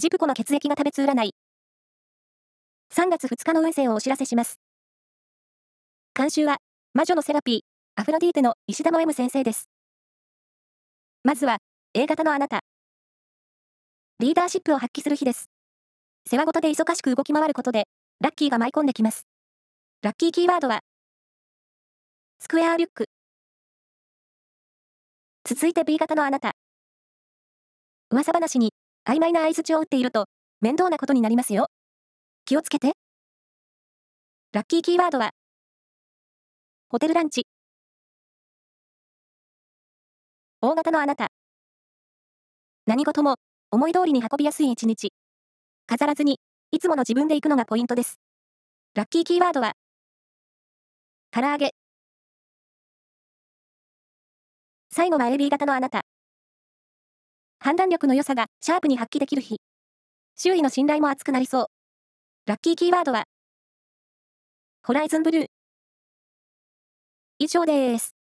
[0.00, 1.34] ジプコの血液が食べつ占い。
[2.94, 4.58] 3月2日の運勢をお知らせします。
[6.14, 6.56] 監修は、
[6.94, 7.60] 魔女のセラピー、
[8.00, 9.68] アフロディーテの石田の M 先生です。
[11.22, 11.58] まずは、
[11.92, 12.60] A 型のあなた。
[14.20, 15.50] リーダーシップを発揮する日です。
[16.26, 17.84] 世話ごとで忙しく動き回ることで、
[18.22, 19.26] ラッキーが舞い込んできます。
[20.00, 20.80] ラッキーキーワードは、
[22.38, 23.10] スクエアリュック。
[25.44, 26.52] 続いて B 型のあなた。
[28.10, 28.72] 噂話に
[29.10, 30.26] 曖昧な相槌を打っていると
[30.60, 31.66] 面倒なことになりますよ。
[32.44, 32.92] 気をつけて。
[34.52, 35.32] ラッキーキーワードは、
[36.90, 37.48] ホテルランチ。
[40.60, 41.26] 大型のあなた。
[42.86, 43.34] 何事も
[43.72, 45.12] 思い通りに運びやすい一日。
[45.88, 46.38] 飾らずに、
[46.70, 48.20] いつもの自分で行くのがポイントです。
[48.94, 49.72] ラッキーキーワードは、
[51.32, 51.72] 唐揚げ。
[54.92, 56.02] 最後は AB 型のあなた。
[57.62, 59.60] 判断力の良さがシャープに発揮できる日。
[60.34, 61.66] 周囲の信頼も厚くなりそう。
[62.46, 63.24] ラッキーキーワードは、
[64.82, 65.46] ホライズンブルー。
[67.38, 68.19] 以上です。